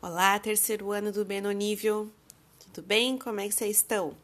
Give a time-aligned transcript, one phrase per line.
[0.00, 2.08] Olá, terceiro ano do Benonível.
[2.60, 3.18] Tudo bem?
[3.18, 4.16] Como é que vocês estão?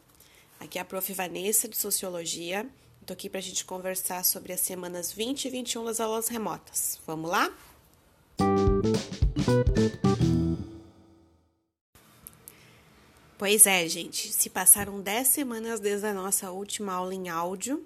[0.61, 1.11] Aqui é a prof.
[1.11, 2.65] Vanessa, de Sociologia.
[3.01, 7.01] Estou aqui para a gente conversar sobre as semanas 20 e 21 das aulas remotas.
[7.05, 7.53] Vamos lá?
[13.37, 14.31] Pois é, gente.
[14.31, 17.85] Se passaram 10 semanas desde a nossa última aula em áudio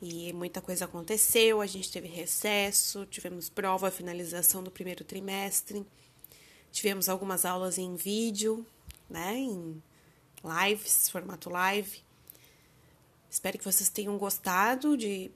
[0.00, 1.60] e muita coisa aconteceu.
[1.60, 5.84] A gente teve recesso, tivemos prova, finalização do primeiro trimestre,
[6.70, 8.66] tivemos algumas aulas em vídeo,
[9.08, 9.36] né?
[9.36, 9.82] Em
[10.44, 12.02] lives, formato live.
[13.30, 15.30] Espero que vocês tenham gostado de,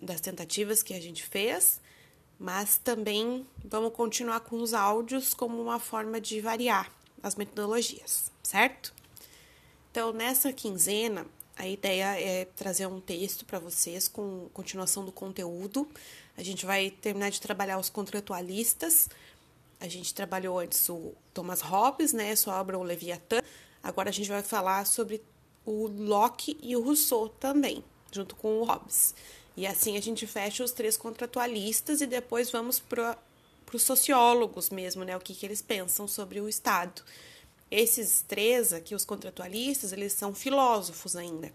[0.00, 1.80] das tentativas que a gente fez,
[2.38, 6.90] mas também vamos continuar com os áudios como uma forma de variar
[7.22, 8.92] as metodologias, certo?
[9.90, 15.88] Então, nessa quinzena, a ideia é trazer um texto para vocês com continuação do conteúdo.
[16.36, 19.08] A gente vai terminar de trabalhar os contratualistas.
[19.80, 23.40] A gente trabalhou antes o Thomas Hobbes, né, sua obra O Leviatã.
[23.82, 25.22] Agora a gente vai falar sobre
[25.64, 29.14] o Locke e o Rousseau também, junto com o Hobbes.
[29.56, 33.16] E assim a gente fecha os três contratualistas e depois vamos para
[33.72, 35.16] os sociólogos mesmo, né?
[35.16, 37.02] O que, que eles pensam sobre o Estado.
[37.70, 41.52] Esses três aqui, os contratualistas, eles são filósofos ainda.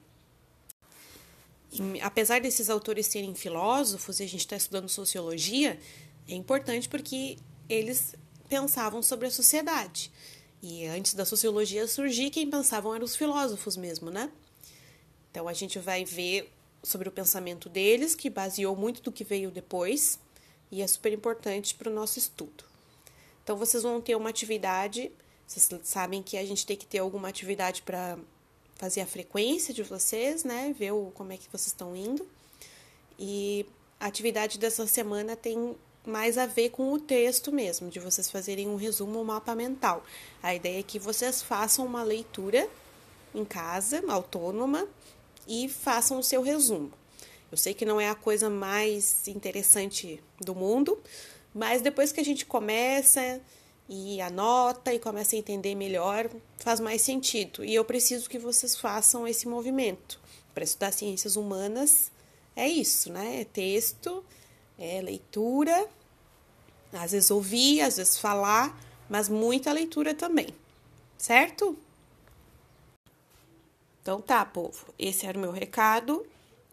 [1.72, 5.80] E, apesar desses autores serem filósofos e a gente está estudando sociologia,
[6.28, 7.38] é importante porque
[7.70, 8.14] eles
[8.50, 10.12] pensavam sobre a sociedade.
[10.62, 14.30] E antes da sociologia surgir, quem pensavam eram os filósofos mesmo, né?
[15.32, 16.52] Então a gente vai ver
[16.84, 20.20] sobre o pensamento deles, que baseou muito do que veio depois,
[20.70, 22.66] e é super importante para o nosso estudo.
[23.44, 25.12] Então vocês vão ter uma atividade,
[25.48, 28.18] vocês sabem que a gente tem que ter alguma atividade para
[28.76, 30.74] fazer a frequência de vocês, né?
[30.78, 32.28] Ver o, como é que vocês estão indo.
[33.20, 33.66] E
[34.00, 35.76] a atividade dessa semana tem
[36.06, 40.04] mais a ver com o texto mesmo, de vocês fazerem um resumo, um mapa mental.
[40.42, 42.68] A ideia é que vocês façam uma leitura
[43.36, 44.88] em casa, autônoma,
[45.48, 46.92] e façam o seu resumo.
[47.52, 50.98] Eu sei que não é a coisa mais interessante do mundo,
[51.54, 53.42] mas depois que a gente começa
[53.92, 57.64] e anota e começa a entender melhor, faz mais sentido.
[57.64, 60.20] E eu preciso que vocês façam esse movimento.
[60.54, 62.12] Para estudar ciências humanas,
[62.56, 63.42] é isso, né?
[63.42, 64.24] É texto
[64.82, 65.88] é leitura,
[66.92, 68.76] às vezes ouvir, às vezes falar,
[69.08, 70.48] mas muita leitura também,
[71.18, 71.78] certo?
[74.02, 76.26] Então tá, povo, esse era o meu recado.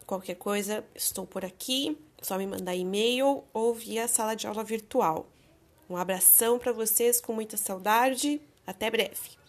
[0.07, 5.27] Qualquer coisa, estou por aqui, só me mandar e-mail ou via sala de aula virtual.
[5.89, 8.39] Um abração para vocês com muita saudade.
[8.65, 9.39] Até breve.